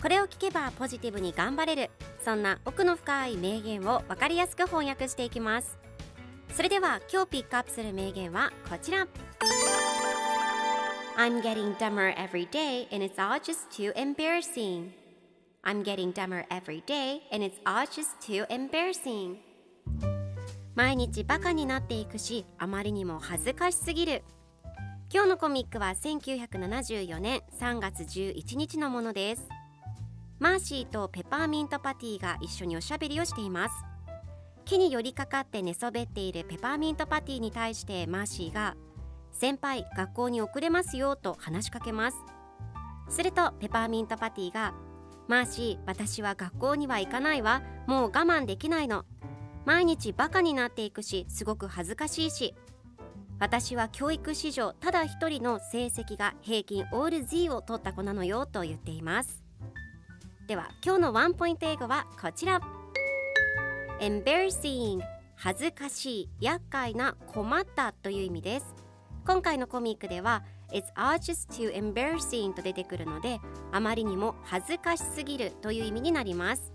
[0.00, 1.90] これを聞けばポジティブに頑張れる
[2.24, 5.78] そんな奥の深い名言を分かりやすく翻訳していきます
[6.54, 9.06] それでは今日ピックアップする名言はこちら
[11.18, 14.92] I'm getting dumber every day and it's all just too embarrassing
[15.62, 19.36] I'm getting dumber every day and it's all just too embarrassing
[20.74, 24.22] 毎日バカになっていくしあまりにも恥ずかしすぎる
[25.12, 29.46] 今日のコミックは1974年3月11日のものです
[30.40, 33.74] マーシーとペパーミントパティが一緒におしゃべりをしています。
[34.64, 38.74] 木に寄りかかって寝そべっているペパーミントパティに対してマーシーが
[39.32, 42.16] 先輩学校に遅れますよと話しかけます。
[43.10, 44.72] するとペパーミントパティが
[45.28, 47.62] マーシー私は学校には行かないわ。
[47.86, 49.04] もう我慢できないの。
[49.66, 52.54] 毎日バカになっていくしすごく恥ずかしいし。
[53.38, 59.49] 私は教育史上ただ一人の成績が平均オール Z を取った子なのよと言っています。
[60.50, 62.60] では今日のワンポイント英語はこちら。
[64.00, 64.98] Embarrassing
[65.36, 68.74] 恥ずかしい厄介な困ったという意味です。
[69.24, 70.42] 今回のコミックでは
[70.72, 73.38] It's all just too embarrassing と出てくるので
[73.70, 76.72] あまりにも恥ずかしすぎるという意味になります。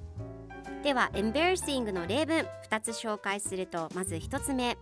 [0.81, 4.77] では embarrassing の例文2つ紹介するとまず1つ目。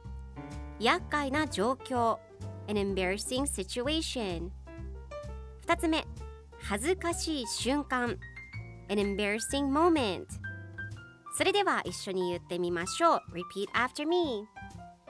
[0.80, 2.20] 厄介な状況。
[2.68, 4.52] An embarrassing situation
[5.66, 6.06] 2つ目。
[6.62, 8.20] 恥ずかしい瞬間。
[8.94, 10.28] An embarrassing moment
[11.36, 14.48] それでは一緒に言ってみましょう repeat after me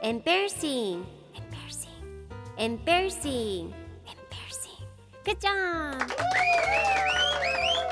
[0.01, 1.03] embarrassing
[1.35, 1.89] embarrassing
[2.57, 3.73] embarrassing
[4.05, 4.83] embarrassing
[5.25, 5.99] Good job!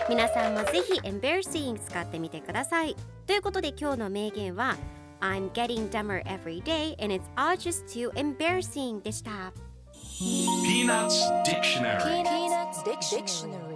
[0.09, 2.95] 皆さんもぜひ embarrassing 使ってみてください
[3.27, 4.77] ということで今日の名言は
[5.19, 9.53] I'm getting dumber every day and it's all just too embarrassing でした
[10.21, 13.70] Peanuts Dictionary Peanuts Dictionary.